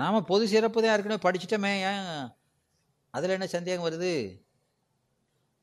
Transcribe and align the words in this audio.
நாம் 0.00 0.24
பொது 0.24 0.48
சிறப்பு 0.48 0.82
தான் 0.82 0.92
ஏற்கனவே 0.92 1.24
படிச்சிட்டோமே 1.24 1.72
ஏன்? 1.90 2.28
அதில் 3.10 3.30
என்ன 3.30 3.46
சந்தேகம் 3.46 3.86
வருது? 3.86 4.12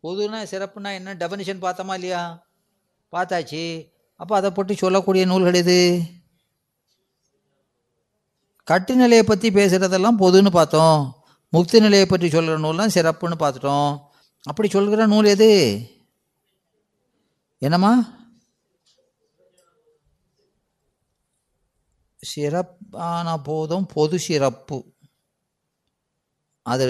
பொதுனா 0.04 0.40
சிறப்புனா 0.52 0.94
என்ன? 0.94 1.14
டெஃபனிஷன் 1.14 1.64
பார்த்தோமா 1.66 1.94
இல்லையா? 1.94 2.22
பார்த்தாச்சு. 3.12 3.92
அப்போ 4.16 4.36
அதை 4.36 4.52
பற்றி 4.52 4.76
சொல்லக்கூடிய 4.76 5.26
நூல்கள் 5.26 5.56
இது 5.56 5.80
கட்டு 8.64 8.96
நிலையை 8.96 9.24
பற்றி 9.24 9.50
பேசுகிறதெல்லாம் 9.50 10.22
பொதுன்னு 10.22 10.52
பார்த்தோம். 10.52 10.98
முக்தி 11.50 11.80
நிலையை 11.80 12.06
பற்றி 12.06 12.30
சொல்கிற 12.30 12.56
நூல்லாம் 12.60 12.96
சிறப்புன்னு 12.96 13.38
பார்த்துட்டோம். 13.44 13.92
அப்படி 14.44 14.70
சொல்கிற 14.70 15.06
நூல் 15.06 15.26
எது? 15.26 15.52
என்னம்மா? 17.62 17.92
சிறப்பான 22.32 23.28
போதும் 23.48 23.86
பொது 23.96 24.18
சிறப்பு. 24.28 24.78
அது 26.66 26.86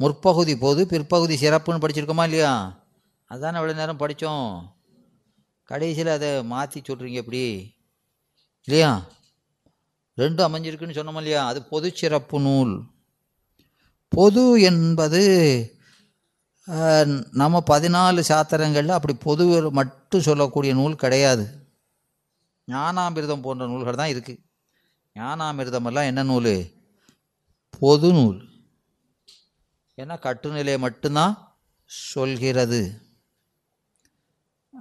முற்பகுதி 0.00 0.54
பொது 0.64 0.80
பிற்பகுதி 0.92 1.34
சிறப்புன்னு 1.42 1.82
படிச்சிருக்கோமா 1.82 2.26
இல்லையா? 2.28 2.52
அதானே 3.30 3.58
எவ்வளோ 3.60 3.74
நேரம் 3.80 4.02
படித்தோம் 4.02 4.46
கடைசியில் 5.68 6.16
அதை 6.16 6.30
மாற்றி 6.52 6.78
சொல்கிறீங்க 6.80 7.20
எப்படி 7.22 7.42
இல்லையா? 8.68 8.92
ரெண்டும் 10.18 10.46
அமைஞ்சிருக்குன்னு 10.48 10.98
சொன்னோம் 10.98 11.20
இல்லையா? 11.22 11.42
அது 11.50 11.60
பொது 11.72 11.88
சிறப்பு 12.00 12.38
நூல். 12.46 12.74
பொது 14.12 14.44
என்பது 14.70 15.22
நம்ம 17.40 17.60
பதினாலு 17.70 18.20
சாத்திரங்களில் 18.30 18.96
அப்படி 18.96 19.14
பொது 19.26 19.44
மட்டும் 19.78 20.26
சொல்லக்கூடிய 20.28 20.72
நூல் 20.80 21.02
கிடையாது. 21.04 21.44
ஞானாமிர்தம் 22.68 23.44
போன்ற 23.46 23.66
நூல்கள் 23.70 24.00
தான் 24.00 24.12
இருக்குது 24.14 24.40
ஞானாமிர்தமெல்லாம் 25.14 26.04
என்ன 26.04 26.22
நூல்? 26.22 26.70
பொது 27.78 28.12
நூல். 28.12 28.48
ஏன்னா 29.96 30.16
கட்டுநிலையை 30.18 30.78
மட்டும்தான் 30.78 31.58
சொல்கிறது. 31.84 33.00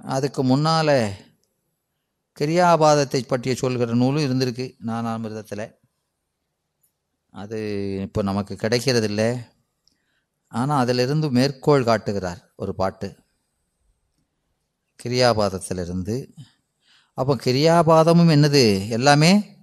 அதுக்கு 0.03 0.43
முன்னால் 0.43 1.11
கிரியாபாதத்தை 2.39 3.27
பற்றிய 3.27 3.55
சொல்கிற 3.55 3.93
நூலும் 3.93 4.23
இருந்திருக்கு 4.23 4.75
ஞானாமிர்தத்தில். 4.85 5.75
அது 7.29 7.59
இப்போ 8.01 8.21
நமக்கு 8.21 8.53
கிடைக்கிறதில்ல. 8.53 9.45
ஆனால் 10.47 10.79
அதிலிருந்து 10.79 11.31
மேற்கோள் 11.31 11.83
காட்டுகிறார் 11.83 12.53
ஒரு 12.55 12.75
பாட்டு. 12.75 13.15
கிரியாபாதத்திலிருந்து. 15.03 16.37
அப்போ 17.13 17.35
கிரியாபாதமும் 17.35 18.33
என்னது? 18.35 18.89
எல்லாமே 18.89 19.57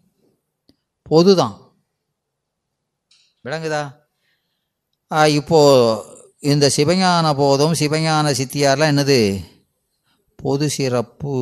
பொது 1.09 1.33
தான் 1.41 1.55
விளங்குதா 3.45 3.83
இப்போது 5.39 6.15
இந்த 6.53 6.67
சிவஞான 6.77 7.27
போதும் 7.41 7.75
சிவஞான 7.81 8.33
சித்தியார்லாம் 8.39 8.93
என்னது? 8.93 9.21
பொது 10.39 10.67
சிறப்பு. 10.77 11.37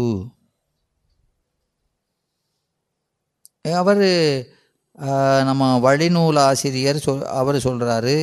அவர் 3.81 4.05
நம்ம 5.49 5.63
வழிநூல் 5.87 6.39
ஆசிரியர் 6.49 7.05
சொல் 7.07 7.23
அவர் 7.41 7.57
சொல்கிறாரு 7.67 8.17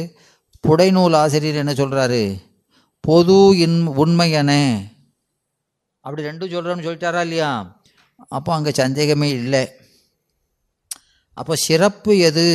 புடைநூல் 0.64 1.17
ஆசிரியர் 1.22 1.62
என்ன 1.64 1.73
சொல்கிறாரு 1.81 2.23
பொது 3.03 3.38
இன் 3.66 3.80
உண்மையன 4.03 4.52
அப்படி 6.06 6.28
ரெண்டும் 6.30 6.53
சொல்கிறோன்னு 6.53 6.86
சொல்லிட்டாரா 6.88 7.22
இல்லையா? 7.28 7.50
அப்போ 8.36 8.50
அங்கே 8.58 8.72
சந்தேகமே 8.81 9.30
இல்லை. 9.39 9.64
அப்போ 11.42 11.56
சிறப்பு 11.56 12.17
எது? 12.17 12.47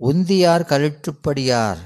உந்தியார் 0.00 0.64
கழுற்றுப்படியார். 0.64 1.78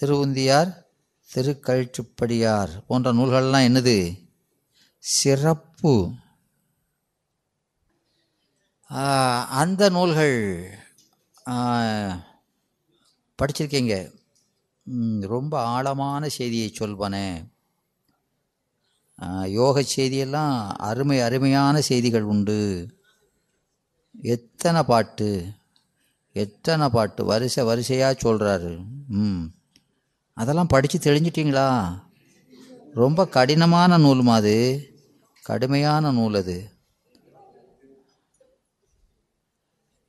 திருவுந்தியார் 0.00 0.82
திருக்கழுற்றுப்படியார் 1.34 2.84
போன்ற 2.86 3.12
நூல்கள்லாம் 3.12 3.66
என்னது? 3.68 4.28
சிறப்பு. 4.98 6.12
அந்த 9.48 9.88
நூல்கள் 9.88 10.70
படிச்சிருக்கீங்க. 13.38 14.14
ரொம்ப 15.20 15.64
ஆழமான 15.64 16.28
செய்தியை 16.28 16.74
சொல்வனே. 16.78 17.49
யோக 19.46 19.80
செய்தியெல்லாம் 19.80 20.68
அருமை 20.68 21.20
அருமையான 21.20 21.80
செய்திகள் 21.80 22.22
உண்டு. 22.22 22.88
எத்தனை 24.22 24.82
பாட்டு 24.82 25.46
எத்தனை 26.32 26.88
பாட்டு 26.88 27.24
வரிசை 27.24 27.64
வரிசையாக 27.64 28.18
சொல்கிறாரு 28.22 28.84
ம். 29.08 29.42
அதெல்லாம் 30.34 30.66
படித்து 30.66 30.98
தெளிஞ்சிட்டிங்களா? 30.98 31.98
ரொம்ப 32.94 33.26
கடினமான 33.26 33.98
நூலுமா 33.98 34.32
அது? 34.32 34.88
கடுமையான 35.42 36.12
நூல் 36.12 36.34
அது. 36.34 36.70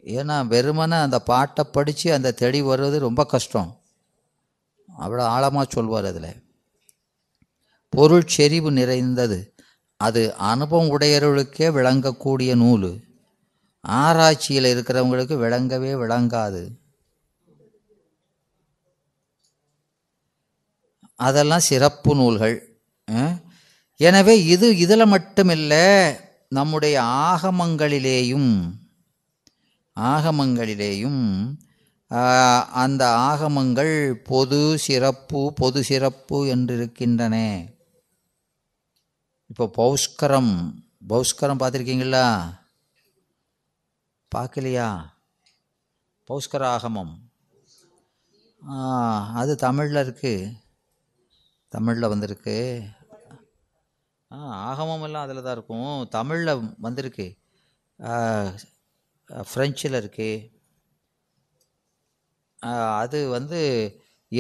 ஏன்னா 0.03 0.47
வெறுமனே 0.47 0.95
அந்த 0.95 1.19
பாட்டை 1.19 1.63
படித்து 1.71 2.13
அந்த 2.13 2.31
தெளிவு 2.31 2.77
வர்றது 2.77 2.97
ரொம்ப 2.97 3.25
கஷ்டம். 3.25 3.79
அவ்வளோ 4.99 5.21
ஆழமாக 5.21 5.71
சொல்வார் 5.71 6.05
அதில். 6.05 6.50
பொருள் 7.93 8.27
செறிவு 8.35 8.69
நிறைந்தது. 8.79 9.39
அது 9.99 10.21
அனுபவம் 10.51 10.91
உடையவர்களுக்கே 10.95 11.67
விளங்கக்கூடிய 11.77 12.51
நூல். 12.61 12.91
ஆராய்ச்சியில் 13.85 14.69
இருக்கிறவங்களுக்கு 14.73 15.35
விளங்கவே 15.43 15.91
விளங்காது. 16.01 16.63
அதெல்லாம் 21.19 21.67
சிறப்பு 21.69 22.11
நூல்கள். 22.19 22.57
எனவே 23.99 24.35
இது 24.53 24.67
இதில் 24.83 25.11
மட்டுமில்லை 25.13 25.87
நம்முடைய 26.57 26.95
ஆகமங்களிலேயும் 27.31 28.53
ஆகமங்களிலேயும் 29.97 31.25
அந்த 32.83 33.03
ஆகமங்கள் 33.27 33.93
பொது 34.29 34.61
சிறப்பு 34.85 35.41
பொது 35.59 35.79
சிறப்பு 35.89 36.37
என்றிருக்கின்றன. 36.55 37.35
இப்போ 39.51 39.65
பௌஷ்கரம் 39.77 40.53
பௌஷ்கரம் 41.11 41.59
பார்த்துருக்கீங்களா? 41.61 42.27
பார்க்கலையா? 44.31 44.85
பௌஷ்கர 46.29 46.63
ஆகமம் 46.75 47.11
அது 49.41 49.53
தமிழில் 49.65 50.01
இருக்குது 50.05 50.53
தமிழில் 51.73 52.11
வந்திருக்கு. 52.13 52.55
ஆ 54.31 54.37
ஆகமம் 54.69 55.05
எல்லாம் 55.07 55.25
அதில் 55.25 55.43
தான் 55.45 55.55
இருக்கும். 55.57 55.93
தமிழில் 56.17 56.53
வந்திருக்கு. 56.87 57.27
ஃப்ரெஞ்சில் 59.29 59.99
இருக்குது 60.01 60.49
அது 63.03 63.19
வந்து 63.37 63.61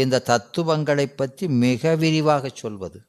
இந்த 0.01 0.25
தத்துவங்களை 0.33 1.07
பற்றி 1.21 1.45
மிக 1.65 1.95
விரிவாக 2.03 2.55
சொல்வது. 2.63 2.99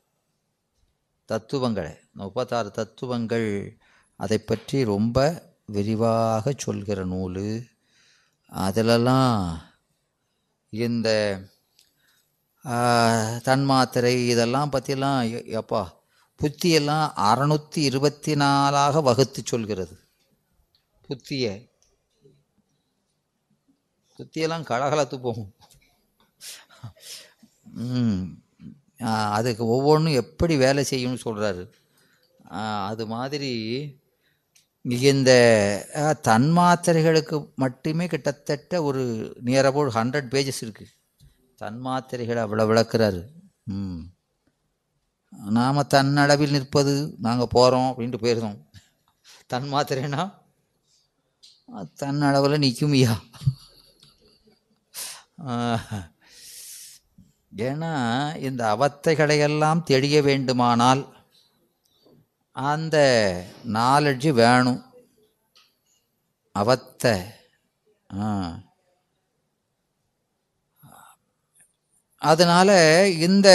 தத்துவங்களை 1.24 1.92
முப்பத்தாறு 2.12 2.70
தத்துவங்கள் 2.70 3.78
அதை 4.16 4.38
பற்றி 4.38 4.84
ரொம்ப 4.84 5.42
விரிவாக 5.66 6.54
சொல்கிற 6.58 7.04
நூல். 7.04 7.68
அதிலெல்லாம் 8.50 9.58
இந்த 10.68 11.40
தன்மாத்திரை 12.64 14.28
இதெல்லாம் 14.28 14.72
பற்றிலாம் 14.72 15.30
எ- 15.30 15.58
எப்பா 15.60 15.88
புத்தியெல்லாம் 16.42 17.10
அறநூற்றி 17.16 17.76
இருபத்தி 17.76 18.34
நாலாக 18.34 19.00
வகுத்து 19.00 19.42
சொல்கிறது. 19.44 19.98
புத்தியை. 21.08 21.70
புத்தியெல்லாம் 24.18 24.64
கலகலத்து 24.64 25.20
போகும். 25.20 25.54
அதுக்கு 29.30 29.66
ஒவ்வொன்றும் 29.66 30.14
எப்படி 30.14 30.56
வேலை 30.56 30.84
செய்யும்னு 30.90 31.24
சொல்கிறாரு 31.24 31.62
அது 32.84 33.06
மாதிரி 33.06 33.52
இந்த 35.10 35.32
தன்மாத்திரைகளுக்கு 36.26 37.48
மட்டுமே 37.54 38.06
கிட்டத்தட்ட 38.06 38.82
ஒரு 38.82 39.02
நியரபோல் 39.44 39.90
ஹண்ட்ரட் 39.90 40.30
பேஜஸ் 40.30 40.62
இருக்குது 40.62 40.92
தன்மாத்திரைகளை 41.58 42.40
அவ்வளோ 42.42 42.64
விளக்குறாரு. 42.68 43.20
ம். 43.64 44.00
நாம் 45.50 45.88
தன்னளவில் 45.90 46.50
நிற்பது 46.50 46.92
நாங்கள் 47.18 47.46
போகிறோம் 47.50 47.88
அப்படின்ட்டு 47.90 48.22
போயிருந்தோம். 48.22 48.58
தன்மாத்திரைனா 49.50 50.22
தன்னளவில் 52.00 52.58
நிற்கும் 52.58 52.92
ஐயா 52.92 53.14
ஆஹ். 55.46 56.02
ஏன்னா 57.56 57.94
இந்த 58.36 58.76
அவத்தைகளை 58.76 59.38
எல்லாம் 59.38 59.84
தெளிய 59.84 60.22
வேண்டுமானால் 60.22 61.24
அந்த 62.52 62.96
நாலெட்ஜு 63.72 64.28
வேணும். 64.30 64.84
அவத்தை 66.58 67.24
ஆ. 68.20 68.58
அதனால் 72.16 72.74
இந்த 73.18 73.48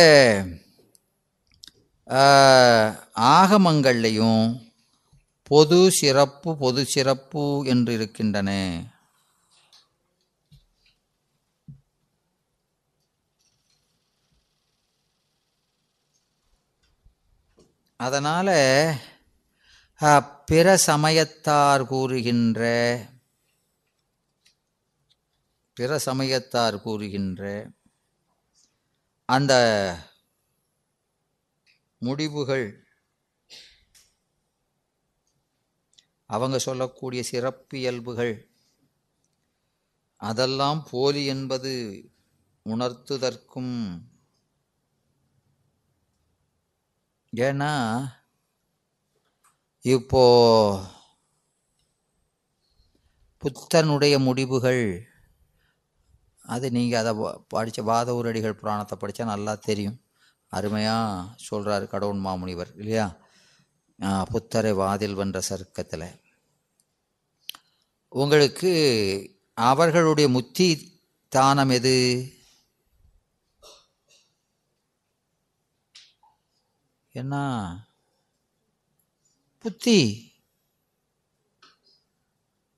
ஆகமங்கள்லேயும் 2.07 2.19
ஆகமங்கள்லையும் 3.15 4.61
பொது 5.44 5.91
சிறப்பு 5.91 6.57
பொது 6.57 6.85
சிறப்பு 6.85 7.65
என்று 7.65 7.94
இருக்கின்றன 7.94 8.49
அதனால் 17.99 18.55
பிற 20.47 20.67
சமயத்தார் 20.88 21.83
கூறுகின்ற 21.83 22.61
பிற 25.77 25.97
சமயத்தார் 25.99 26.77
கூறுகின்ற 26.81 27.41
அந்த 29.29 29.53
முடிவுகள் 32.01 32.67
அவங்க 36.29 36.57
சொல்லக்கூடிய 36.59 37.21
சிறப்பியல்புகள் 37.23 38.33
அதெல்லாம் 40.21 40.81
போலி 40.89 41.23
என்பது 41.25 41.71
உணர்த்துதற்கும் 42.65 43.75
ஏன்னா 47.45 47.71
இப்போ 49.95 50.23
புத்தனுடைய 53.43 54.15
முடிவுகள் 54.27 54.83
அது 56.53 56.67
நீங்கள் 56.75 56.99
அதை 57.01 57.11
படித்த 57.53 57.79
பாதவூரடிகள் 57.89 58.59
புராணத்தை 58.59 58.95
படித்தா 58.99 59.23
நல்லா 59.31 59.53
தெரியும். 59.67 59.97
அருமையாக 60.57 61.35
சொல்கிறார் 61.47 61.85
கடவுள் 61.93 62.25
மாமுனிவர் 62.25 62.71
இல்லையா? 62.81 63.07
புத்தரை 64.31 64.71
வாதில் 64.81 65.17
வென்ற 65.19 65.39
சர்க்கத்தில். 65.49 66.07
உங்களுக்கு 68.21 68.71
அவர்களுடைய 69.53 70.27
முத்தி 70.35 70.67
தானம் 71.35 71.73
எது? 71.77 71.95
என்ன 77.17 77.35
புத்தி 79.57 79.99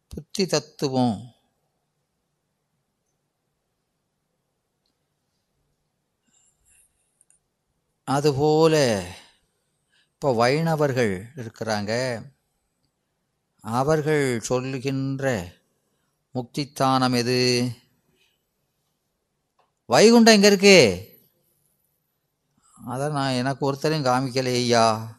புத்தி 0.07 0.45
தத்துவம். 0.45 1.33
அதுபோல 8.03 9.05
இப்போ 10.13 10.33
வைணவர்கள் 10.33 11.25
இருக்கிறாங்க. 11.35 12.21
அவர்கள் 13.61 14.39
சொல்லுகின்ற 14.39 15.53
முக்தித்தானம் 16.33 17.15
எது? 17.15 17.71
வைகுண்டம் 19.89 20.33
எங்கே 20.33 20.47
இருக்கு? 20.47 21.08
அதை 22.89 23.09
நான் 23.09 23.31
எனக்கு 23.31 23.73
ஒருத்தரையும் 23.73 24.07
காமிக்கலை 24.09 24.53
ஐயா 24.53 25.17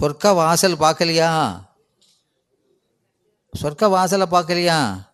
சொர்க்க 0.00 0.34
வாசல் 0.34 0.76
பார்க்கலையா? 0.76 1.30
சொர்க்க 3.62 3.88
வாசலை 3.88 4.26
பார்க்கலையா? 4.26 5.08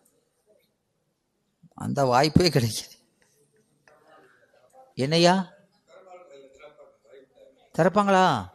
அந்த 1.75 2.05
வாய்ப்பே 2.05 2.49
கிடைக்கல. 2.49 2.91
என்னையா? 4.95 5.51
திறப்பாங்களா? 7.77 8.49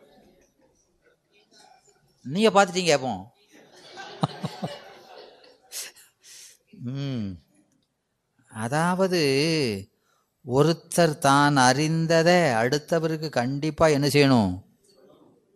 நீங்க 2.22 2.50
பார்த்துட்டீங்க 2.50 2.92
அப்போ. 2.92 3.12
ம். 6.70 7.42
அதாவது 8.52 9.20
ஒருத்தர் 10.46 11.18
தான் 11.18 11.56
அறிந்ததை 11.56 12.34
அடுத்தவருக்கு 12.34 13.28
கண்டிப்பாக 13.28 13.92
என்ன 13.92 14.06
செய்யணும்? 14.06 14.62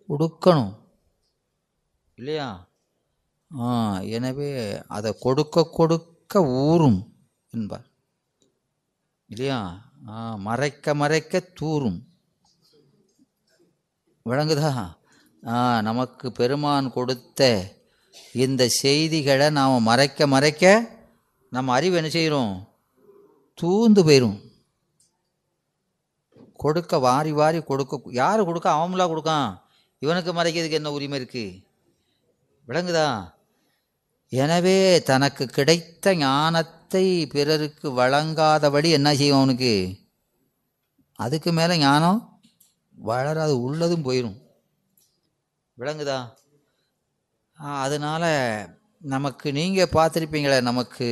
கொடுக்கணும். 0.09 0.75
இல்லையா? 2.15 2.69
ஆ 3.61 4.01
எனவே 4.01 4.79
அதை 4.87 5.17
கொடுக்க 5.19 5.71
கொடுக்க 5.73 6.43
ஊறும் 6.43 7.15
என்பார். 7.51 7.87
இல்லையா? 9.27 9.91
ஆ 10.09 10.37
மறைக்க 10.37 10.95
மறைக்க 10.95 11.43
தூறும். 11.61 11.99
விளங்குதா? 14.27 14.95
ஆ 15.47 15.81
நமக்கு 15.81 16.33
பெருமான் 16.33 16.93
கொடுத்த 16.93 17.65
இந்த 18.33 18.69
செய்திகளை 18.69 19.51
நாம் 19.51 19.83
மறைக்க 19.83 20.27
மறைக்க 20.27 20.91
நம்ம 21.51 21.73
அறிவு 21.73 21.97
என்ன 21.97 22.09
செய்கிறோம் 22.09 22.75
தூந்து 23.59 24.03
போயிடும் 24.03 24.37
கொடுக்க 26.55 26.99
வாரி 26.99 27.33
வாரி 27.33 27.63
கொடுக்க 27.63 28.01
யார் 28.13 28.45
கொடுக்க? 28.45 28.69
அவங்களா 28.71 29.05
கொடுக்கான். 29.09 29.49
இவனுக்கு 30.03 30.33
மறைக்கிறதுக்கு 30.33 30.79
என்ன 30.81 30.91
உரிமை 30.91 31.21
இருக்குது 31.21 31.63
விளங்குதா? 32.69 33.09
எனவே 34.33 34.79
தனக்கு 35.01 35.47
கிடைத்த 35.47 36.15
ஞானத்தை 36.15 37.05
பிறருக்கு 37.27 37.91
வழங்காதபடி 37.93 38.91
என்ன 38.91 39.15
செய்யும் 39.15 39.37
அவனுக்கு? 39.37 39.75
அதுக்கு 41.19 41.53
மேலே 41.53 41.77
ஞானம் 41.79 42.19
வளராது 42.95 43.63
உள்ளதும் 43.63 44.05
போயிடும் 44.05 44.37
விளங்குதா? 45.79 46.19
ஆ, 47.59 47.81
அதனால 47.81 48.25
நமக்கு 49.05 49.53
நீங்கள் 49.53 49.93
பார்த்துருப்பீங்களே 49.93 50.61
நமக்கு 50.61 51.09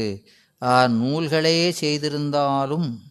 நூல்களே 0.89 1.71
செய்திருந்தாலும் 1.71 3.03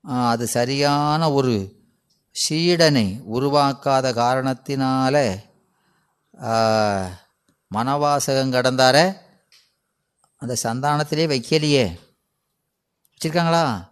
அது 0.00 0.46
சரியான 0.46 1.32
ஒரு 1.32 1.80
சீடனை 2.48 3.22
உருவாக்காத 3.32 4.12
காரணத்தினால 4.12 5.40
மனவாசகம் 7.74 8.52
கடந்தார 8.52 9.20
அந்த 10.36 10.56
சந்தானத்திலே 10.62 11.26
வைக்கலையே. 11.26 11.98
வச்சிருக்காங்களா? 13.12 13.88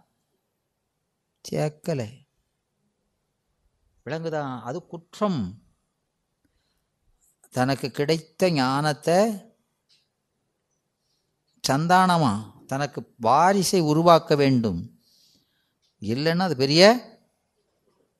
சேர்க்கலை. 1.51 2.27
விளங்குதான் 4.03 4.61
அது 4.63 4.85
குற்றம். 4.85 5.61
தனக்கு 7.49 7.91
கிடைத்த 7.91 8.51
ஞானத்தை 8.51 9.50
சந்தானமா? 11.63 12.33
தனக்கு 12.67 13.15
வாரிசை 13.21 13.79
உருவாக்க 13.81 14.35
வேண்டும். 14.35 14.79
இல்லைன்னா 16.01 16.39
அது 16.39 16.55
பெரிய 16.55 16.83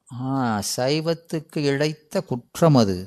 ஆ, 0.07 0.59
சைவத்துக்கு 0.77 1.57
இழைத்த 1.57 2.21
குற்றம் 2.21 2.75
அது. 2.75 2.97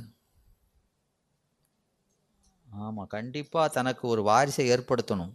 ஆமாம் 2.69 3.07
கண்டிப்பாக 3.07 3.69
தனக்கு 3.69 4.09
ஒரு 4.09 4.23
வாரிசை 4.23 4.71
ஏற்படுத்தணும். 4.73 5.33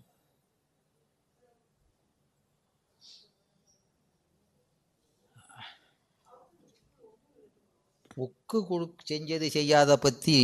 புக்கு 8.17 8.67
கொடு 8.67 8.95
செஞ்சது 9.09 9.47
செய்யாத 9.47 9.97
பற்றி 9.97 10.37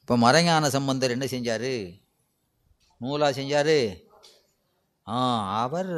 இப்போ 0.00 0.16
மறைஞான 0.16 0.68
சம்பந்தர் 0.68 1.10
என்ன 1.10 1.26
செஞ்சார்? 1.26 2.01
நூலா 3.02 3.28
செஞ்சார்? 3.28 3.76
ஆ 5.06 5.18
அவர் 5.62 5.94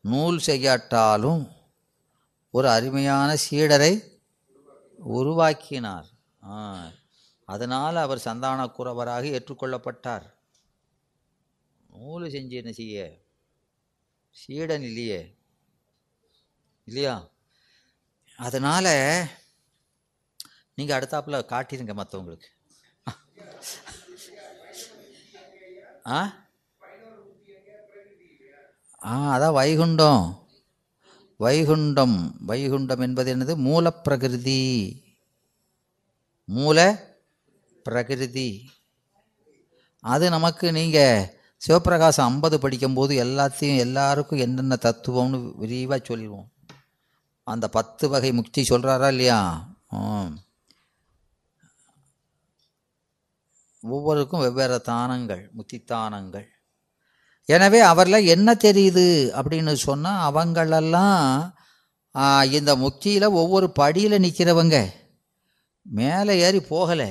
நூல் 0.00 0.38
செய்யாட்டாலும் 0.46 1.42
ஒரு 2.50 2.68
அருமையான 2.68 3.36
சீடரை 3.50 3.92
உருவாக்கினார். 4.96 6.06
ஆ 6.42 6.54
அதனால் 7.44 7.96
அவர் 7.96 8.22
சந்தானக்குறவராக 8.24 9.24
ஏற்றுக்கொள்ளப்பட்டார். 9.36 10.26
நூல் 11.90 12.26
செஞ்சு 12.30 12.56
என்ன 12.62 12.72
செய்ய? 12.72 13.18
சீடன் 14.30 14.82
இல்லையே. 14.82 15.20
இல்லையா? 16.84 17.28
அதனால் 18.36 18.92
நீங்கள் 20.74 20.98
அடுத்தாப்பில் 21.00 21.50
காட்டிருங்க 21.52 21.94
மற்றவங்களுக்கு 21.94 22.50
ஆ? 26.06 26.48
ஆ 29.04 29.38
அதான் 29.38 29.54
வைகுண்டம். 29.54 30.38
வைகுண்டம். 31.40 32.32
வைகுண்டம் 32.46 33.00
என்பது 33.00 33.36
என்னது? 33.36 33.56
மூலப்பிரகிருதி. 33.56 34.92
மூல 36.44 37.08
பிரகிருதி 37.84 38.70
அது 40.00 40.30
நமக்கு 40.30 40.72
நீங்கள் 40.72 41.38
சிவபிரகாசம் 41.68 42.20
ஐம்பது 42.20 42.60
படிக்கும்போது 42.60 43.24
எல்லாத்தையும் 43.24 43.76
எல்லாருக்கும் 43.76 44.38
என்னென்ன 44.38 44.76
தத்துவம்னு 44.80 45.52
விரிவாக 45.56 46.04
சொல்லுவோம். 46.04 46.48
அந்த 47.44 47.68
பத்து 47.68 48.08
வகை 48.08 48.32
முக்தி 48.32 48.62
சொல்கிறாரா 48.62 49.08
இல்லையா? 49.08 49.68
ஒவ்வொருக்கும் 53.82 54.42
வெவ்வேறு 54.44 54.78
தானங்கள் 54.80 55.42
முத்தித்தானங்கள். 55.56 56.48
எனவே 57.48 57.80
அவரில் 57.90 58.28
என்ன 58.34 58.48
தெரியுது 58.64 59.06
அப்படின்னு 59.38 59.72
சொன்னால் 59.88 60.24
அவங்களெல்லாம் 60.30 61.24
இந்த 62.58 62.70
முக்தியில் 62.76 63.36
ஒவ்வொரு 63.40 63.66
படியில் 63.80 64.22
நிற்கிறவங்க 64.24 64.76
மேலே 65.82 66.32
ஏறி 66.46 66.60
போகலை. 66.70 67.10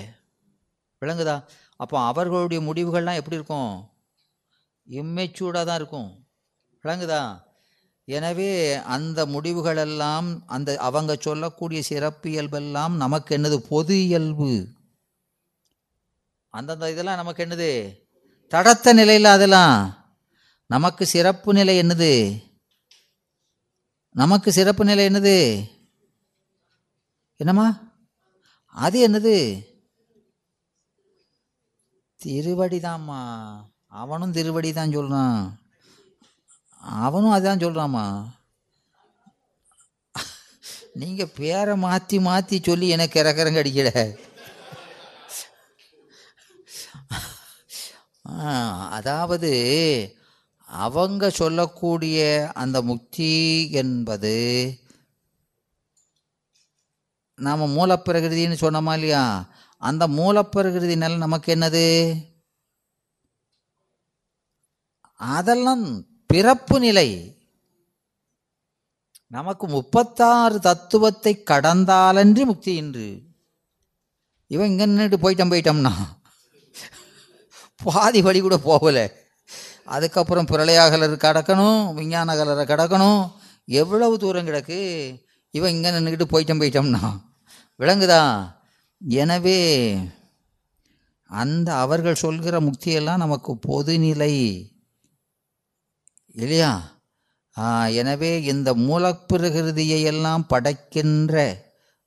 விளங்குதா? 1.02 1.36
அப்போ 1.84 1.98
அவர்களுடைய 2.12 2.60
முடிவுகள்லாம் 2.68 3.20
எப்படி 3.20 3.40
இருக்கும்? 3.40 3.74
இம்மெச்சூர்டாக 4.88 5.66
தான் 5.66 5.80
இருக்கும். 5.82 6.10
விளங்குதா? 6.84 7.22
எனவே 8.18 8.52
அந்த 8.96 9.26
முடிவுகளெல்லாம் 9.26 10.28
அந்த 10.56 10.70
அவங்க 10.88 11.16
சொல்லக்கூடிய 11.26 11.82
சிறப்பு 11.90 12.28
இயல்பெல்லாம் 12.30 12.94
நமக்கு 13.04 13.38
என்னது 13.38 13.58
பொது 13.74 13.96
இயல்பு. 14.06 14.52
அந்தந்த 16.54 16.92
இதெல்லாம் 16.92 17.18
நமக்கு 17.18 17.46
என்னது? 17.46 17.72
தடத்த 18.54 18.94
நிலையில் 18.94 19.26
அதெல்லாம். 19.26 19.76
நமக்கு 20.70 21.06
சிறப்பு 21.06 21.54
நிலை 21.54 21.82
என்னது? 21.82 22.14
நமக்கு 24.16 24.52
சிறப்பு 24.52 24.84
நிலை 24.86 25.04
என்னது? 25.10 25.38
என்னம்மா? 27.40 27.68
அது 28.76 29.08
என்னது? 29.08 29.36
திருவடிதாம்மா. 32.20 33.22
அவனும் 34.02 34.32
திருவடி 34.32 34.72
தான் 34.72 34.92
சொல்கிறான் 34.92 35.38
அவனும் 37.02 37.36
அதான் 37.36 37.64
சொல்கிறாம்மா 37.64 38.04
நீங்கள் 40.96 41.34
பேரை 41.38 41.76
மாற்றி 41.76 42.18
மாற்றி 42.20 42.58
சொல்லி 42.60 42.88
எனக்கு 42.88 43.20
இறக்கிறங்க 43.20 43.62
அடிக்கல 43.62 43.92
அதாவது 48.90 49.54
அவங்க 50.64 51.30
சொல்லக்கூடிய 51.30 52.50
அந்த 52.54 52.82
முக்தி 52.82 53.72
என்பது 53.72 54.38
நாம் 57.36 57.62
மூலப்பிரகிருதின்னு 57.62 58.62
சொன்னோமா 58.62 58.94
இல்லையா? 58.94 59.50
அந்த 59.78 60.08
மூலப்பிரகிருதினால 60.08 61.18
நமக்கு 61.18 61.56
என்னது? 61.56 62.16
அதெல்லாம் 65.14 66.06
பிறப்பு 66.26 66.80
நிலை. 66.80 67.38
நமக்கு 69.28 69.68
முப்பத்தாறு 69.68 70.60
தத்துவத்தை 70.60 71.44
கடந்தாலன்றி 71.46 72.46
முக்தி 72.46 72.76
இன்று. 72.76 73.22
இவன் 74.48 74.68
இங்கே 74.68 74.86
நின்றுட்டு 74.86 75.22
போயிட்டோம் 75.22 75.54
போயிட்டோம்னா 75.54 76.19
பாதி 77.84 78.20
வழி 78.28 78.40
கூட 78.42 78.56
போகலை. 78.70 79.06
அதுக்கப்புறம் 79.96 80.50
பிரளயாகலர் 80.52 81.16
கடக்கணும் 81.26 81.94
விஞ்ஞான 81.98 82.36
கலரை 82.40 82.66
கடக்கணும். 82.72 83.22
எவ்வளவு 83.82 84.16
தூரம் 84.24 84.48
கிடக்கு? 84.48 84.80
இவன் 85.54 85.74
இங்கே 85.76 85.92
நின்றுக்கிட்டு 85.96 86.28
போயிட்டோம் 86.34 86.62
போயிட்டோம்னா. 86.62 87.04
விளங்குதா 87.80 88.22
எனவே 89.22 89.60
அந்த 91.30 91.70
அவர்கள் 91.84 92.22
சொல்கிற 92.24 92.60
முக்தியெல்லாம் 92.68 93.24
நமக்கு 93.24 93.52
பொதுநிலை. 93.68 94.34
இல்லையா? 96.42 96.72
எனவே 98.00 98.32
இந்த 98.54 98.70
மூலப்பிரகிருதியை 98.88 100.00
எல்லாம் 100.12 100.46
படைக்கின்ற 100.52 101.36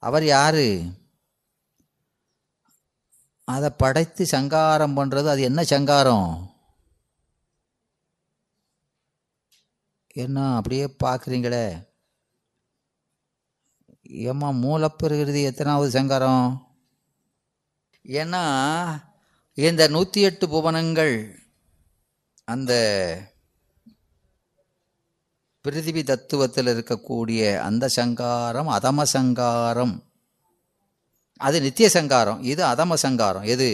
அவர் 0.02 0.24
யாரு? 0.24 0.66
அதை 3.52 3.70
படைத்து 3.70 4.26
சங்காரம் 4.26 4.96
பண்ணுறது 4.96 5.28
அது 5.28 5.42
என்ன 5.42 5.64
சங்காரம்? 5.64 6.50
என்ன 10.14 10.56
அப்படியே 10.56 10.84
பார்க்குறீங்களே. 11.04 11.66
ஏம்மா 14.02 14.48
மூலப்பிரகிருதி 14.50 15.42
எத்தனாவது 15.42 15.90
சங்காரம்? 15.90 16.66
ஏன்னா 18.04 18.44
இந்த 19.54 19.88
நூற்றி 19.88 20.20
எட்டு 20.20 20.48
புவனங்கள் 20.48 21.14
அந்த 22.44 22.72
பிரிதிவி 25.64 26.02
தத்துவத்தில் 26.02 26.70
இருக்கக்கூடிய 26.74 27.58
அந்த 27.58 27.88
சங்காரம் 27.88 28.68
அதம 28.68 29.02
சங்காரம். 29.02 30.11
அது 31.42 31.60
நித்திய 31.60 31.88
சங்காரம் 31.88 32.42
இது 32.42 32.62
அதம 32.64 32.94
சங்காரம் 32.94 33.42
எது? 33.42 33.68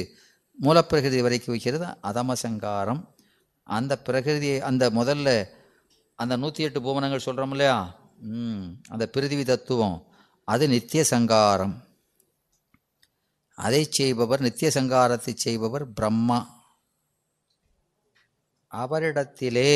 மூலப்பிரகிருதி 0.62 1.20
வரைக்கும் 1.20 1.54
வைக்கிறது 1.54 1.86
அதம 2.02 2.32
சங்காரம் 2.32 3.02
அந்த 3.62 3.92
பிரகிருதியை 4.06 4.58
அந்த 4.60 4.84
முதல்ல 4.90 5.28
அந்த 6.14 6.36
நூற்றி 6.36 6.64
எட்டு 6.64 6.80
புவனங்கள் 6.82 7.26
சொல்கிறோம் 7.26 7.50
இல்லையா? 7.50 7.76
ம் 8.18 8.64
அந்த 8.88 9.04
பிரிதிவி 9.12 9.44
தத்துவம். 9.44 9.98
அது 10.44 10.64
நித்திய 10.68 11.04
சங்காரம் 11.04 11.74
அதை 13.58 13.82
செய்பவர் 13.90 14.40
நித்திய 14.40 14.70
சங்காரத்தை 14.74 15.32
செய்பவர் 15.34 15.92
பிரம்மா. 15.92 16.38
அவரிடத்திலே 18.72 19.74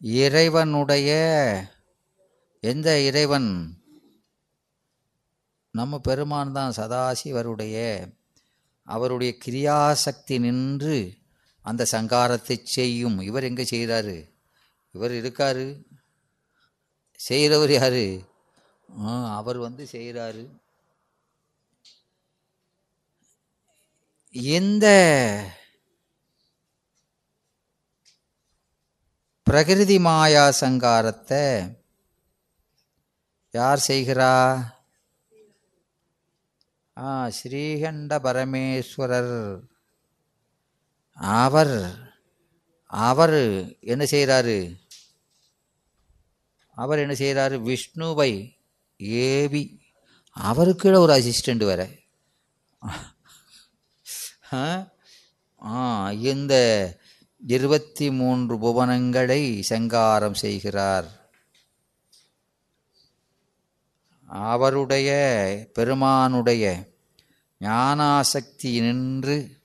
இறைவனுடைய 0.00 1.10
எந்த 2.62 2.88
இறைவன்? 3.00 3.77
நம்ம 5.74 5.98
பெருமான் 6.06 6.56
தான் 6.58 6.76
சதாசிவருடைய 6.76 7.76
அவருடைய 8.86 9.30
கிரியாசக்தி 9.44 10.36
நின்று 10.44 10.96
அந்த 11.64 11.82
சங்காரத்தை 11.92 12.56
செய்யும். 12.76 13.16
இவர் 13.28 13.46
எங்கே 13.48 13.64
செய்கிறாரு 13.72 14.16
இவர் 14.94 15.14
இருக்காரு. 15.20 15.66
செய்கிறவர் 17.20 17.72
யாரு? 17.76 18.06
அவர் 19.38 19.58
வந்து 19.66 19.84
செய்கிறாரு 19.92 20.44
எந்த 24.58 24.86
பிரகிருதி 29.46 29.98
மாயா 30.06 30.46
சங்காரத்தை 30.62 31.44
யார் 33.54 33.86
செய்கிறா? 33.90 34.32
ஆ 36.98 37.26
ஸ்ரீகண்ட 37.26 38.18
பரமேஸ்வரர். 38.18 39.60
அவர் 41.14 41.98
அவர் 42.86 43.34
என்ன 43.80 44.04
செய்கிறாரு 44.04 44.76
அவர் 46.74 46.98
என்ன 46.98 47.12
செய்கிறாரு 47.12 47.60
விஷ்ணுவை 47.60 48.56
ஏவி 48.96 49.80
அவருக்கு 50.30 51.00
ஒரு 51.00 51.12
அசிஸ்டண்ட் 51.12 51.64
வர 51.64 51.88
ஆ? 54.52 54.88
ஆ, 55.62 56.10
இந்த 56.12 56.54
இருபத்தி 57.46 58.10
மூன்று 58.10 58.58
புவனங்களை 58.58 59.62
சங்காரம் 59.62 60.34
செய்கிறார். 60.34 61.17
அவருடைய 64.28 65.10
பெருமானுடைய 65.72 66.88
ஞானாசக்தி 67.60 68.80
நின்று 68.80 69.60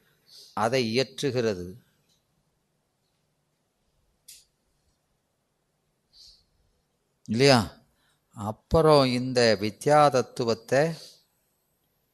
அதை 0.54 1.00
இயற்றுகிறது. 1.00 1.74
இல்லையா? 7.26 7.78
அப்புறம் 8.34 9.06
இந்த 9.06 9.58
வித்யா 9.60 10.10
தத்துவத்தை 10.10 10.94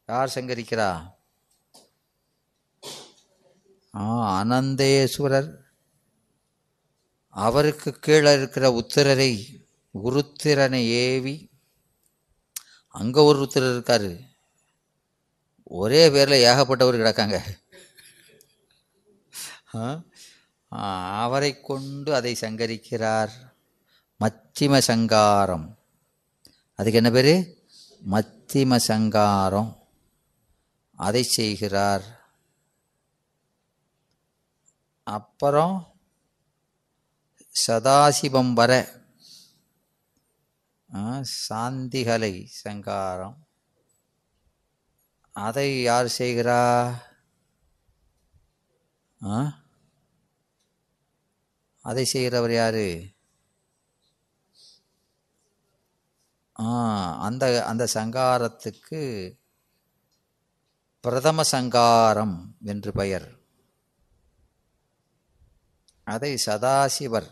யார் 0.07 0.31
சங்கரிக்கிறா? 0.35 1.13
ஆ 3.95 4.43
அனந்தேஸ்வரர். 4.43 5.57
அவருக்கு 7.27 7.91
கீழே 7.91 8.33
இருக்கிற 8.33 8.69
உத்திரரை 8.69 9.63
உருத்திரனை 10.03 10.81
ஏவி 10.81 11.49
அங்கே 12.89 13.22
ஒரு 13.22 13.50
இருக்கார். 13.55 14.19
ஒரே 15.63 16.10
பேரில் 16.10 16.43
ஏகப்பட்டவர் 16.43 16.96
கிடக்காங்க. 16.96 17.41
ஆ? 19.75 20.03
அவரை 21.24 21.62
கொண்டு 21.62 22.15
அதை 22.15 22.38
சங்கரிக்கிறார் 22.41 23.29
மத்திம 24.19 24.77
சங்காரம். 24.77 25.77
அதுக்கு 26.75 27.03
என்ன 27.03 27.10
பேர்? 27.10 27.63
மத்திம 28.12 28.75
சங்காரம். 28.75 29.88
அதை 30.96 31.24
செய்கிறார். 31.24 32.17
அப்புறம் 35.03 36.00
சதாசிவம் 37.67 38.53
வர 38.53 38.98
சாந்திகலை 41.50 42.46
சங்காரம். 42.46 43.48
அதை 45.31 45.81
யார் 45.81 46.13
செய்கிறா? 46.17 46.93
ஆ? 49.24 49.63
அதை 51.81 52.05
செய்கிறவர் 52.05 52.51
யாரு? 52.51 53.17
அந்த 56.53 57.65
அந்த 57.65 57.88
சங்காரத்துக்கு 57.93 59.36
பிரதம 61.00 61.43
சங்காரம் 61.43 62.58
என்று 62.62 62.91
பெயர். 62.91 63.39
அதை 66.03 66.38
சதாசிவர் 66.46 67.31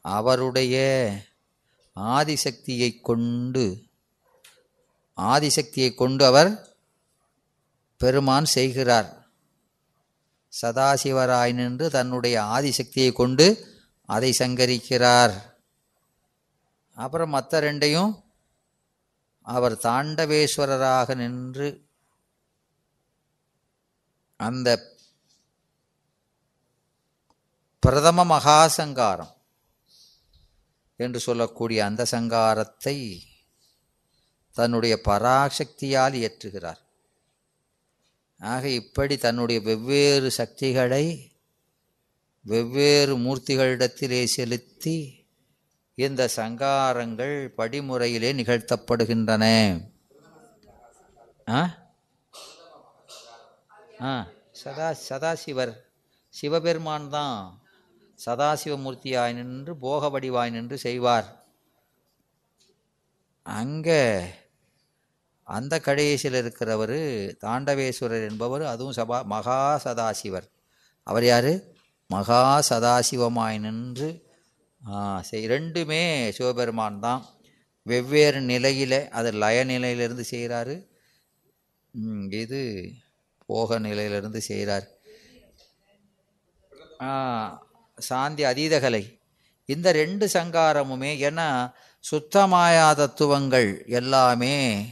அவருடைய 0.00 1.08
ஆதிசக்தியை 2.00 3.00
கொண்டு 3.00 3.82
ஆதிசக்தியை 5.16 5.94
கொண்டு 5.94 6.26
அவர் 6.26 6.76
பெருமான் 7.96 8.44
செய்கிறார். 8.44 9.28
சதாசிவராய் 10.62 11.52
நின்று 11.52 11.90
தன்னுடைய 11.90 12.40
ஆதிசக்தியை 12.40 13.12
கொண்டு 13.12 13.46
அதை 14.06 14.34
சங்கரிக்கிறார். 14.38 15.34
அப்புறம் 16.94 17.30
மற்ற 17.30 17.60
ரெண்டையும் 17.60 18.22
அவர் 19.42 19.72
தாண்டவேஸ்வரராக 19.72 21.14
நின்று 21.14 21.86
அந்த 24.36 24.92
பிரதம 27.80 28.24
மகாசங்காரம் 28.24 29.33
என்று 30.96 31.20
சொல்லக்கூடிய 31.20 31.84
அந்த 31.84 32.04
சங்காரத்தை 32.10 33.20
தன்னுடைய 34.52 35.00
பராசக்தியால் 35.04 36.14
இயற்றுகிறார். 36.14 36.78
ஆக 38.38 38.68
இப்படி 38.68 39.16
தன்னுடைய 39.16 39.60
வெவ்வேறு 39.60 40.30
சக்திகளை 40.30 41.32
வெவ்வேறு 42.40 43.18
மூர்த்திகளிடத்திலே 43.18 44.24
செலுத்தி 44.24 45.26
இந்த 45.94 46.30
சங்காரங்கள் 46.36 47.48
படிமுறையிலே 47.56 48.32
நிகழ்த்தப்படுகின்றன. 48.32 49.80
ஆ? 51.48 51.78
ஆ. 54.00 54.26
சதா 54.52 54.96
சதாசிவர் 55.08 55.76
சிவபெருமான் 56.28 57.10
தான். 57.10 57.63
சதாசிவமூர்த்தியாய் 58.18 59.36
நின்று 59.38 59.72
போக 59.84 60.08
வடிவாய் 60.14 60.54
நின்று 60.56 60.76
செய்வார். 60.86 61.28
அங்கே 63.46 64.02
அந்த 65.48 65.74
கடைசியில் 65.86 66.38
இருக்கிறவர் 66.40 66.98
தாண்டவேஸ்வரர் 67.44 68.24
என்பவர் 68.30 68.64
அதுவும் 68.72 68.96
சபா 68.98 69.18
மகா 69.34 69.58
சதாசிவர். 69.84 70.46
அவர் 71.06 71.26
யார்? 71.30 71.52
மகா 72.10 72.42
சதாசிவமாய் 72.68 73.58
நின்று 73.66 74.08
செய் 75.28 75.48
ரெண்டுமே 75.54 76.02
சிவபெருமான் 76.36 77.02
தான். 77.04 77.22
வெவ்வேறு 77.86 78.40
நிலையில் 78.52 78.98
அது 79.18 79.30
லய 79.42 79.58
நிலையிலிருந்து 79.70 80.24
செய்கிறாரு 80.32 80.76
இது 82.42 82.60
போக 83.48 83.78
நிலையிலிருந்து 83.86 84.40
செய்கிறார் 84.48 84.86
சாந்தி 87.96 88.44
அதீதகலை. 88.44 89.20
இந்த 89.64 89.92
ரெண்டு 89.92 90.26
சங்காரமுமே 90.26 91.10
ஏன்னா 91.26 91.72
சுத்தமாயா 92.12 92.94
தத்துவங்கள் 92.94 93.84
எல்லாமே 93.86 94.86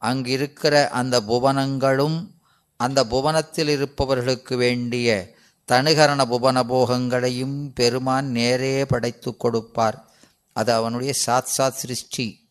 அங்கிருக்கிற 0.00 0.88
அந்த 0.88 1.20
புவனங்களும் 1.20 2.30
அந்த 2.76 3.04
புவனத்தில் 3.04 3.68
இருப்பவர்களுக்கு 3.68 4.56
வேண்டிய 4.56 5.34
தனுகரண 5.72 6.24
புவன 6.24 6.62
போகங்களையும் 6.62 7.72
பெருமான் 7.72 8.30
நேரே 8.30 8.86
படைத்து 8.86 9.36
கொடுப்பார். 9.36 10.04
அது 10.52 10.72
அவனுடைய 10.72 11.12
சாத் 11.26 11.52
சாத் 11.56 11.78
சிருஷ்டி. 11.82 12.48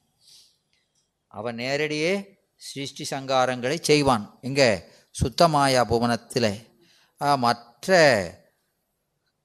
அவன் 1.28 1.56
நேரடியே 1.56 2.40
சிருஷ்டி 2.56 3.06
சங்காரங்களை 3.10 3.82
செய்வான். 3.82 4.38
இங்கே 4.42 4.84
சுத்தமாயா 5.16 5.84
புவனத்தில். 5.84 6.82
மற்ற 7.18 8.42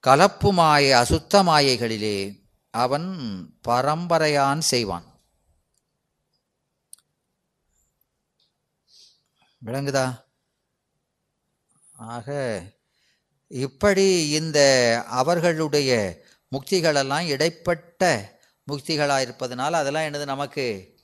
கலப்பு 0.00 0.52
மாய 0.52 0.98
அசுத்த 0.98 1.42
மாயைகளிலே 1.42 2.46
அவன் 2.70 3.06
பரம்பரையான் 3.68 4.58
செய்வான். 4.58 5.06
விளங்குதா? 9.64 10.24
ஆக 11.96 12.62
இப்படி 13.48 14.28
இந்த 14.28 14.58
அவர்களுடைய 15.06 16.22
முக்திகளெல்லாம் 16.52 17.26
இடைப்பட்ட 17.26 18.02
முக்திகளாக 18.68 19.20
இருப்பதனால் 19.20 19.72
அதெல்லாம் 19.72 20.02
என்னது 20.02 20.24
நமக்கு? 20.24 20.96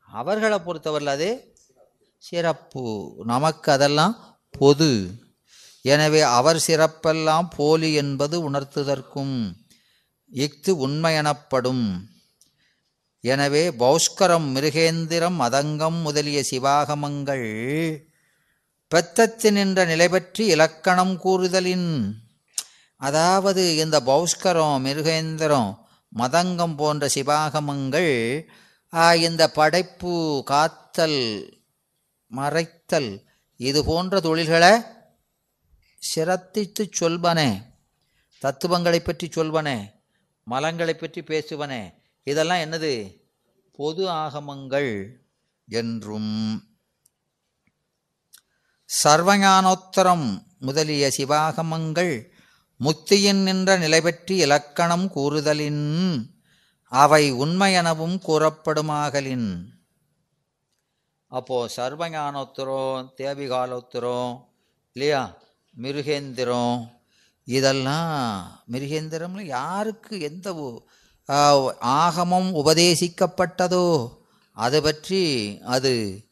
அவர்களை 0.00 0.58
பொறுத்தவரையில் 0.58 1.14
அது 1.14 1.56
சிறப்பு. 2.18 2.84
நமக்கு 3.24 3.72
அதெல்லாம் 3.72 4.40
பொது. 4.50 4.90
எனவே 5.84 6.22
அவர் 6.30 6.58
சிறப்பெல்லாம் 6.66 7.48
போலி 7.56 7.92
என்பது 7.94 8.50
உணர்த்துதற்கும் 8.50 9.36
இஃது 10.32 10.70
உண்மை 10.78 11.14
எனப்படும் 11.14 11.84
எனவே 13.24 13.70
பௌஷ்கரம் 13.78 14.48
மிருகேந்திரம் 14.54 15.36
மதங்கம் 15.40 16.02
முதலிய 16.02 16.42
சிவாகமங்கள் 16.42 17.48
பெத்தத்து 18.92 19.52
நின்ற 19.52 19.84
நிலை 19.84 20.08
பற்றி 20.08 20.46
இலக்கணம் 20.46 21.16
கூறுதலின். 21.16 21.90
அதாவது 23.00 23.76
இந்த 23.76 24.00
பௌஷ்கரம் 24.06 24.82
மிருகேந்திரம் 24.84 25.70
மதங்கம் 26.12 26.76
போன்ற 26.76 27.08
சிவாகமங்கள் 27.08 28.12
ஆ, 28.92 29.14
இந்த 29.20 29.48
படைப்பு 29.50 30.12
காத்தல் 30.46 31.20
மறைத்தல் 32.30 33.10
இது 33.60 33.84
போன்ற 33.84 34.20
தொழில்களை 34.20 34.72
சிரத்தித்து 36.02 36.84
சொல்வனே 37.00 37.50
தத்துவங்களை 38.42 39.00
பற்றி 39.00 39.26
சொல்வனே 39.28 39.78
மலங்களை 40.46 40.92
பற்றி 40.92 41.20
பேசுவனே 41.20 41.82
இதெல்லாம் 42.26 42.58
என்னது? 42.58 42.92
பொது 43.72 44.08
ஆகமங்கள் 44.08 44.92
என்றும். 45.68 46.32
சர்வஞானோத்தரம் 48.90 50.26
முதலிய 50.58 51.10
சிவாகமங்கள் 51.16 52.14
முத்தியின் 52.80 53.42
நின்ற 53.42 53.76
நிலை 53.76 54.00
பற்றி 54.00 54.36
இலக்கணம் 54.36 55.06
கூறுதலின் 55.08 55.84
அவை 56.92 57.32
உண்மையெனவும் 57.32 58.16
கூறப்படுமாகலின். 58.26 59.50
அப்போ 61.32 61.68
சர்வஞானோத்தரம் 61.76 63.10
தேவிகாலோத்தரம் 63.16 64.32
இல்லையா? 64.96 65.22
மிருகேந்திரம். 65.76 66.90
இதெல்லாம் 67.44 68.60
மிருகேந்திரம்ல 68.72 69.42
யாருக்கு 69.42 70.20
எந்த 70.20 70.82
ஆகமம் 71.80 72.54
உபதேசிக்கப்பட்டதோ 72.54 74.18
அது 74.52 74.82
பற்றி 74.82 75.58
அது 75.64 76.24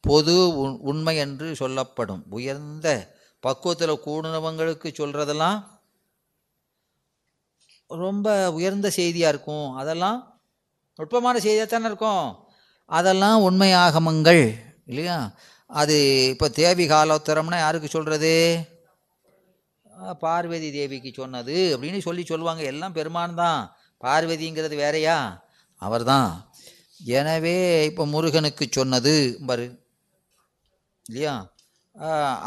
பொது 0.00 0.32
உண்- 0.48 0.78
உண்மை 0.80 1.16
என்று 1.16 1.56
சொல்லப்படும். 1.56 2.24
உயர்ந்த 2.30 3.14
பக்குவத்தில் 3.40 4.00
கூடுனவங்களுக்கு 4.06 4.92
சொல்கிறதெல்லாம் 4.92 5.64
ரொம்ப 7.86 8.52
உயர்ந்த 8.52 8.90
செய்தியாக 8.90 9.34
இருக்கும். 9.34 9.72
அதெல்லாம் 9.72 10.40
நுட்பமான 10.96 11.40
செய்தியாக 11.40 11.70
தானே 11.70 11.84
இருக்கும். 11.84 12.36
அதெல்லாம் 12.86 13.42
உண்மை 13.42 13.72
ஆகமங்கள் 13.72 14.54
இல்லையா? 14.86 15.34
அது 15.66 16.28
இப்போ 16.28 16.48
தேவி 16.48 16.88
காலோத்தரம்னா 16.88 17.56
யாருக்கு 17.56 17.88
சொல்கிறது 17.88 18.64
பார்வதி 20.20 20.72
தேவிக்கு 20.72 21.12
சொன்னது 21.14 21.56
அப்படின்னு 21.76 21.98
சொல்லி 21.98 22.24
சொல்லுவாங்க. 22.24 22.62
எல்லாம் 22.62 22.96
பெருமான் 22.98 23.34
தான் 23.34 23.76
பார்வதிங்கிறது 24.04 24.76
வேறையா? 24.84 25.18
அவர்தான். 25.74 26.32
எனவே 27.16 27.84
இப்போ 27.84 28.06
முருகனுக்கு 28.06 28.66
சொன்னது 28.70 29.14
பாரு. 29.46 29.66
இல்லையா? 31.08 31.34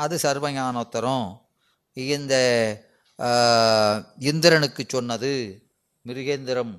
அது 0.03 0.15
சர்வஞானோத்தரம். 0.23 1.27
இந்த 1.93 2.35
இந்திரனுக்கு 4.19 4.83
சொன்னது 4.88 5.31
மிருகேந்திரம். 6.07 6.73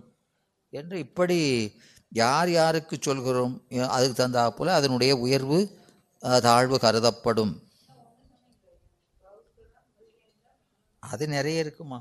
என்று 0.71 0.99
இப்படி 0.99 1.39
யார் 2.13 2.51
யாருக்கு 2.51 2.97
சொல்கிறோம்? 3.01 3.55
அதுக்கு 3.97 4.17
தந்தாப்புல 4.23 4.69
அதனுடைய 4.79 5.13
உயர்வு 5.17 5.59
தாழ்வு 6.47 6.79
கருதப்படும். 6.79 7.53
அது 11.03 11.25
நிறைய 11.37 11.65
இருக்குமா? 11.65 11.99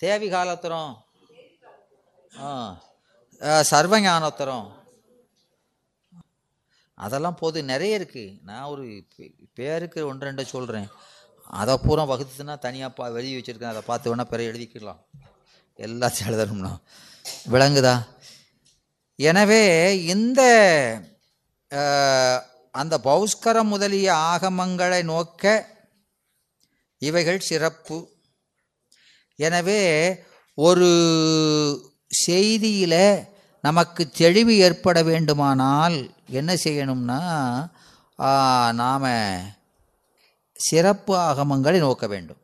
தேவி 0.00 0.28
காலோத்தரம் 0.34 0.92
ஆ 2.42 2.48
சர்வஞானோத்தரம். 3.70 4.68
அதெல்லாம் 6.98 7.38
போது 7.40 7.58
நிறைய 7.70 7.98
இருக்குது 8.00 8.36
நான் 8.48 8.70
ஒரு 8.72 8.84
பேருக்கு 9.58 10.00
ஒன்று 10.10 10.28
ரெண்டு 10.28 10.44
சொல்கிறேன் 10.54 10.88
அதை 11.60 11.74
பூரா 11.84 12.02
வகுத்துனா 12.10 12.54
தனியாக 12.66 12.96
பா 12.98 13.06
வெளியே 13.16 13.36
வச்சுருக்கேன். 13.36 13.72
அதை 13.74 13.82
பார்த்து 13.86 14.10
வேணால் 14.10 14.30
பிறகு 14.32 14.50
எழுதிக்கலாம். 14.52 15.00
எல்லாத்தையும் 15.86 16.28
எழுதணும்னா 16.30 16.72
விளங்குதா? 17.54 17.94
எனவே 19.18 19.62
இந்த 20.14 20.42
அந்த 22.80 22.94
பௌஸ்கரம் 23.08 23.70
முதலிய 23.72 24.08
ஆகமங்களை 24.30 25.00
நோக்க 25.12 25.44
இவைகள் 27.08 27.46
சிறப்பு. 27.50 27.98
எனவே 29.38 29.80
ஒரு 30.58 30.88
செய்தியில் 32.24 33.00
நமக்கு 33.66 34.02
தெளிவு 34.20 34.52
ஏற்பட 34.66 34.98
வேண்டுமானால் 35.10 35.96
என்ன 36.38 36.50
செய்யணும்னா 36.64 37.20
நாம் 38.80 39.10
சிறப்பு 40.66 41.12
ஆகமங்களை 41.28 41.78
நோக்க 41.86 42.06
வேண்டும். 42.14 42.40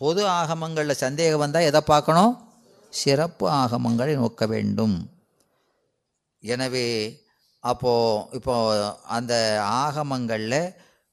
பொது 0.00 0.22
ஆகமங்களில் 0.40 1.02
சந்தேகம் 1.04 1.42
வந்தால் 1.42 1.68
எதை 1.70 1.80
பார்க்கணும்? 1.92 2.32
சிறப்பு 2.92 3.46
ஆகமங்களை 3.62 4.14
நோக்க 4.22 4.46
வேண்டும். 4.54 4.96
எனவே 6.42 6.86
அப்போது 7.64 8.26
இப்போ 8.38 8.54
அந்த 9.16 9.34
ஆகமங்களில் 9.82 10.60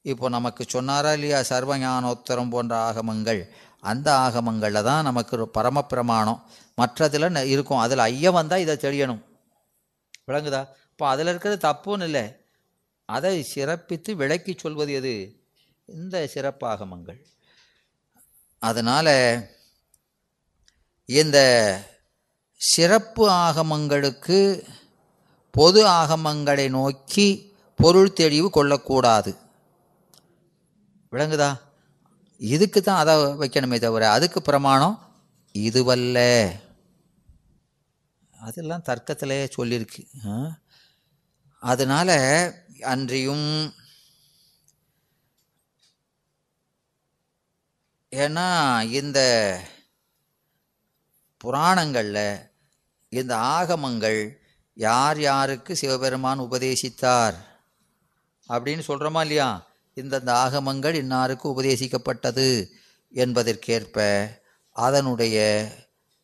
இப்போ 0.02 0.28
நமக்கு 0.28 0.64
சொன்னாரா 0.68 1.12
இல்லையா? 1.12 1.40
சர்வஞானோத்தரம் 1.40 2.50
போன்ற 2.50 2.76
ஆகமங்கள். 2.76 3.48
அந்த 3.80 4.14
ஆகமங்களில் 4.14 4.82
தான் 4.82 5.02
நமக்கு 5.02 5.48
பரம 5.48 5.86
பரமப்பிரமாணம். 5.90 6.42
மற்றதில் 6.76 7.44
இருக்கும். 7.44 7.78
அதில் 7.78 7.98
ஐயம் 7.98 8.32
வந்தால் 8.32 8.60
இதை 8.60 8.76
தெரியணும் 8.76 9.24
விளங்குதா? 10.26 10.68
இப்போ 10.90 11.08
அதில் 11.08 11.26
இருக்கிறது 11.26 11.68
தப்புன்னு 11.68 12.02
இல்லை. 12.02 12.36
அதை 13.04 13.42
சிறப்பித்து 13.42 14.16
விளக்கி 14.16 14.56
சொல்வது 14.60 14.92
எது? 14.92 15.42
இந்த 15.86 16.28
சிறப்பாகமங்கள். 16.34 17.24
அதனால் 18.58 19.48
இந்த 21.04 21.38
சிறப்பு 22.56 23.30
ஆகமங்களுக்கு 23.30 24.62
பொது 25.50 25.86
ஆகமங்களை 25.86 26.68
நோக்கி 26.68 27.54
பொருள் 27.76 28.12
தெளிவு 28.12 28.50
கொள்ளக்கூடாது. 28.50 29.48
விளங்குதா? 31.12 31.50
இதுக்கு 32.40 32.80
தான் 32.80 32.96
அதை 32.96 33.12
வைக்கணுமே 33.40 33.78
தவிர 33.78 34.10
அதுக்கு 34.10 34.42
பிரமாணம் 34.42 34.96
இதுவல்ல. 35.54 36.18
அதெல்லாம் 38.36 38.86
தர்க்கத்திலே 38.88 39.48
சொல்லியிருக்கு 39.56 40.02
ஆ? 40.26 40.34
அதனால 41.62 42.10
அன்றியும் 42.84 43.48
ஏன்னா 48.12 48.46
இந்த 48.92 49.18
புராணங்களில் 51.40 52.24
இந்த 53.12 53.36
ஆகமங்கள் 53.52 54.20
யார் 54.76 55.18
யாருக்கு 55.20 55.76
சிவபெருமான் 55.76 56.38
உபதேசித்தார் 56.38 57.36
அப்படின்னு 58.48 58.82
சொல்கிறோமா 58.88 59.20
இல்லையா? 59.20 59.48
இந்தந்த 60.00 60.32
ஆகமங்கள் 60.44 60.94
இன்னாருக்கு 60.94 61.62
உபதேசிக்கப்பட்டது 61.62 62.68
என்பதற்கேற்ப 63.12 64.28
அதனுடைய 64.70 65.38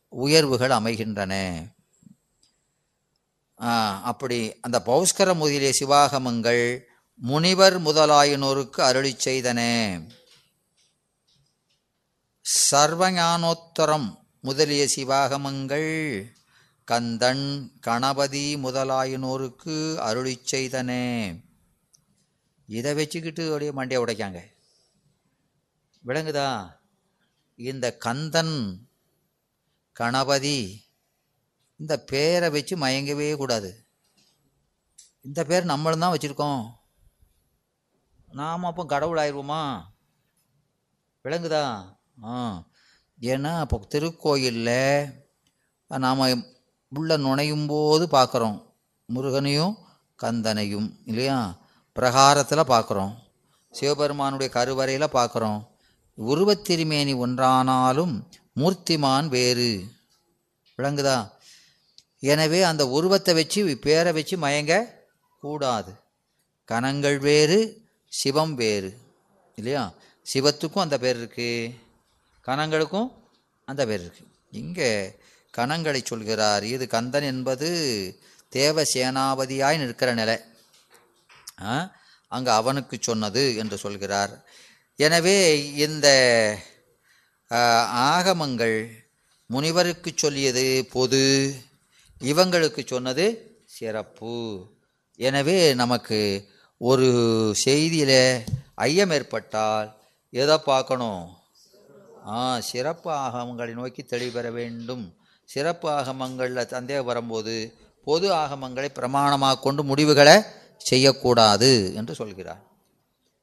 உயர்வுகள் 0.09 0.71
அமைகின்றன. 0.71 1.35
அப்படி 4.03 4.61
அந்த 4.61 4.83
பௌஸ்கர 4.87 5.35
முதலிய 5.35 5.73
சிவாகமங்கள் 5.73 6.85
முனிவர் 7.15 7.83
முதலாயினோருக்கு 7.83 8.81
அருளி 8.81 9.17
செய்தன. 9.25 9.61
சர்வஞானோத்தரம் 12.71 14.09
முதலிய 14.41 14.89
சிவாகமங்கள் 14.89 15.91
கந்தன் 16.85 17.73
கணபதி 17.81 18.57
முதலாயினோருக்கு 18.57 19.77
அருளிச் 20.09 20.55
செய்தனே. 20.55 21.45
இதை 22.67 22.95
வச்சுக்கிட்டு 22.95 23.53
அப்படியே 23.53 23.71
மண்டையை 23.71 24.03
உடைக்காங்க. 24.03 24.41
விளங்குதா? 26.07 26.77
இந்த 27.57 27.97
கந்தன் 27.97 28.89
கணபதி 29.93 30.85
இந்த 31.77 31.99
பேரை 31.99 32.51
வச்சு 32.51 32.77
மயங்கவே 32.77 33.37
கூடாது. 33.37 33.87
இந்த 35.23 35.45
பேர் 35.45 35.65
நம்மளும் 35.65 35.99
தான் 35.99 36.17
வச்சுருக்கோம். 36.17 36.71
நாம் 38.33 38.65
அப்போ 38.65 38.87
கடவுள் 38.87 39.19
ஆயிடுவோமா? 39.19 39.83
விளங்குதா? 41.25 41.97
ஆ. 42.25 42.65
ஏன்னா 43.21 43.61
இப்போ 43.61 43.87
திருக்கோயிலில் 43.95 45.13
நாம் 45.89 46.45
உள்ள 46.89 47.17
நுழையும் 47.17 47.67
போது 47.67 48.07
பார்க்குறோம். 48.07 48.75
முருகனையும் 49.15 49.77
கந்தனையும் 50.23 50.97
இல்லையா? 51.05 51.66
பிரகாரத்தில் 51.97 52.71
பார்க்குறோம் 52.73 53.15
சிவபெருமானுடைய 53.73 54.53
கருவறையில் 54.53 55.15
பார்க்குறோம் 55.15 55.61
உருவத்திருமேனி 56.19 57.15
ஒன்றானாலும் 57.17 58.15
மூர்த்திமான் 58.57 59.27
வேறு. 59.27 59.85
விளங்குதா? 60.79 61.31
எனவே 62.19 62.63
அந்த 62.63 62.89
உருவத்தை 62.89 63.35
வச்சு 63.35 63.79
பேரை 63.79 64.13
வச்சு 64.13 64.37
மயங்க 64.37 64.93
கூடாது. 65.41 65.93
கணங்கள் 66.65 67.19
வேறு 67.19 67.59
சிவம் 68.09 68.55
வேறு. 68.55 68.91
இல்லையா? 69.55 69.93
சிவத்துக்கும் 70.35 70.85
அந்த 70.87 70.99
பேர் 70.99 71.19
இருக்குது 71.25 71.75
கணங்களுக்கும் 72.47 73.11
அந்த 73.65 73.87
பேர் 73.87 74.05
இருக்குது 74.07 74.33
இங்கே 74.51 74.91
கணங்களை 75.59 76.01
சொல்கிறார். 76.05 76.65
இது 76.65 76.87
கந்தன் 76.87 77.23
என்பது 77.23 77.69
தேவ 78.49 78.83
சேனாபதியாய் 78.83 79.79
நிற்கிற 79.79 80.15
நிலை. 80.15 80.37
அங்கே 82.33 82.51
அவனுக்கு 82.61 82.97
சொன்னது 83.01 83.43
என்று 83.63 83.77
சொல்கிறார். 83.85 84.33
எனவே 84.99 85.39
இந்த 85.87 86.09
ஆகமங்கள் 88.15 88.79
முனிவருக்கு 89.51 90.11
சொல்லியது 90.15 90.67
பொது 90.95 91.23
இவங்களுக்கு 92.21 92.83
சொன்னது 92.93 93.27
சிறப்பு. 93.79 94.35
எனவே 95.19 95.59
நமக்கு 95.83 96.21
ஒரு 96.81 97.09
செய்தியில் 97.65 98.21
ஐயம் 98.89 99.13
ஏற்பட்டால் 99.17 99.89
எதை 100.33 100.57
பார்க்கணும்? 100.71 101.25
ஆ 102.33 102.39
சிறப்பு 102.71 103.11
ஆகமங்களை 103.27 103.73
நோக்கி 103.81 104.03
தெளிவு 104.13 104.51
வேண்டும். 104.59 105.05
சிறப்பு 105.49 105.87
ஆகமங்களில் 105.99 106.71
சந்தேகம் 106.75 107.09
வரும்போது 107.11 107.55
பொது 108.07 108.27
ஆகமங்களை 108.43 108.89
பிரமாணமாக 108.99 109.61
கொண்டு 109.67 109.83
முடிவுகளை 109.91 110.37
செய்யக்கூடாது 110.77 111.95
என்று 111.95 112.15
சொல்கிறார். 112.15 112.63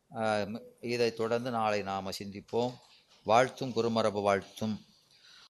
இதை 0.10 0.62
இதைத் 0.82 1.16
தொடர்ந்து 1.16 1.52
நாளை 1.52 1.82
நாம் 1.82 2.10
சிந்திப்போம். 2.10 2.74
வாழ்த்தும் 3.24 3.74
குருமரபு 3.76 4.22
வாழ்த்தும். 4.22 4.80